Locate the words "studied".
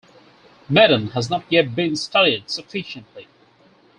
1.95-2.49